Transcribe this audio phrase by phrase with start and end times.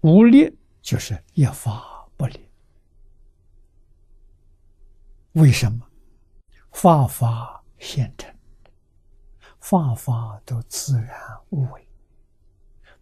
[0.00, 2.48] 无力就是一法不立。
[5.32, 5.86] 为什么？
[6.72, 8.32] 法法现成，
[9.60, 11.18] 法法都自然
[11.50, 11.88] 无为，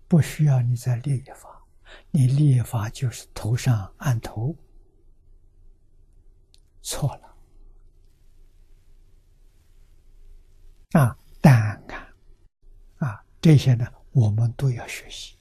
[0.08, 1.62] 不需要你再立一法。
[2.10, 4.56] 你立一法就是头上按头，
[6.82, 7.36] 错了
[10.92, 11.18] 啊！
[11.40, 12.12] 胆敢
[12.98, 13.24] 啊！
[13.40, 15.36] 这些呢，我们都要学习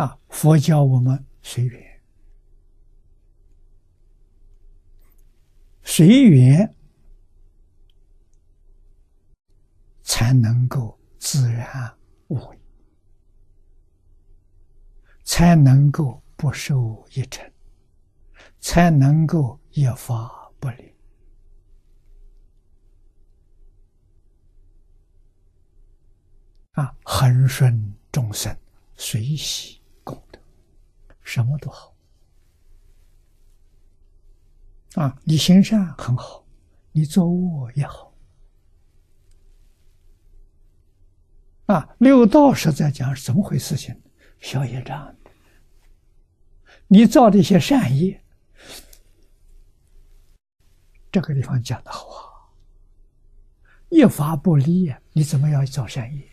[0.00, 0.18] 啊！
[0.30, 2.00] 佛教我们随缘，
[5.82, 6.74] 随缘。
[10.02, 11.96] 才能够自然
[12.28, 12.58] 无为，
[15.22, 17.50] 才能够不受一尘，
[18.58, 20.94] 才能够一法不离
[26.72, 26.94] 啊！
[27.04, 28.54] 恒顺众生，
[28.96, 30.38] 随喜功德，
[31.22, 31.94] 什么都好
[34.94, 35.16] 啊！
[35.24, 36.44] 你行善很好，
[36.92, 38.12] 你做恶也好。
[41.66, 43.76] 啊，六道是在讲怎么回事？
[43.76, 44.02] 情
[44.40, 45.14] 消业障，
[46.88, 48.20] 你造这些善业，
[51.12, 52.26] 这个地方讲的好啊。
[53.90, 56.28] 一法不离呀，你怎么要造善业？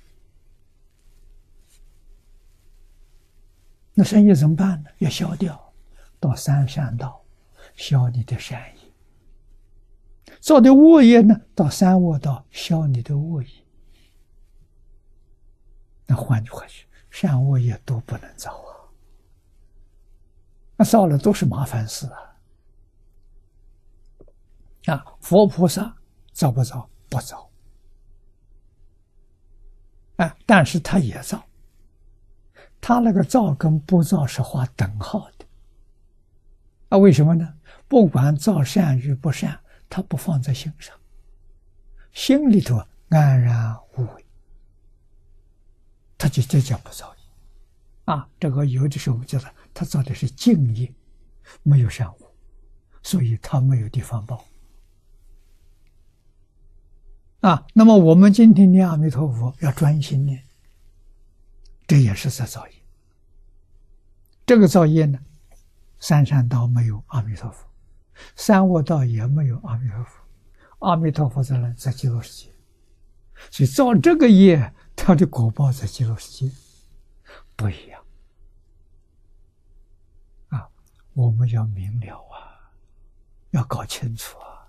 [4.00, 4.92] 那善业怎么办呢？
[5.00, 5.74] 要消掉，
[6.20, 7.20] 到三善道
[7.76, 8.84] 消你的善业；
[10.40, 13.50] 造的恶业呢，到三恶道消你的恶业。
[16.06, 18.86] 那换句话说，善恶业都不能造啊！
[20.76, 22.38] 那造了都是麻烦事啊！
[24.94, 25.98] 啊，佛菩萨
[26.34, 26.88] 造不造？
[27.10, 27.50] 不造。
[30.18, 31.44] 啊，但是他也造。
[32.88, 35.46] 他那个造跟不造是画等号的。
[36.88, 37.54] 啊，为什么呢？
[37.86, 39.60] 不管造善与不善，
[39.90, 40.96] 他不放在心上，
[42.14, 44.26] 心里头安然无为。
[46.18, 47.22] 他就这叫不造业
[48.06, 48.26] 啊！
[48.40, 50.90] 这个有的时候我们叫他，他造的是净业，
[51.64, 52.32] 没有善恶，
[53.04, 54.46] 所以他没有地方报
[57.42, 57.68] 啊。
[57.74, 60.42] 那么我们今天念阿弥陀佛要专心念，
[61.88, 62.74] 这也是在造业。
[64.46, 65.20] 这个造业呢，
[66.00, 67.66] 三善道没有阿弥陀佛，
[68.36, 70.22] 三恶道也没有阿弥陀佛，
[70.80, 71.72] 阿弥陀佛在哪？
[71.74, 72.52] 在极乐世界，
[73.50, 74.74] 所以造这个业。
[75.00, 76.52] 他的果报在极乐世界
[77.56, 78.04] 不一样
[80.50, 80.68] 啊！
[81.14, 82.74] 我们要明了啊，
[83.52, 84.68] 要搞清楚啊！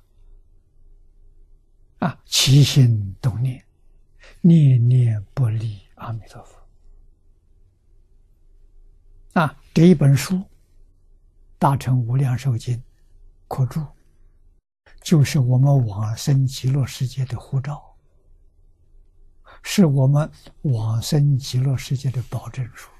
[2.00, 3.64] 啊，起心动念，
[4.42, 6.57] 念念不离阿弥陀佛
[9.34, 9.56] 啊！
[9.72, 10.36] 这一本书
[11.58, 12.76] 《大乘无量寿经》
[13.46, 13.86] 课注，
[15.02, 17.84] 就是我们往生极乐世界的护照。
[19.62, 20.30] 是我们
[20.62, 22.90] 往生极乐世界的保证书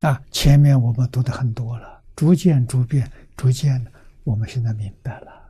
[0.00, 0.20] 啊！
[0.30, 3.84] 前面我们读的很多了，逐渐、逐渐、逐渐，
[4.24, 5.47] 我们现在明白了。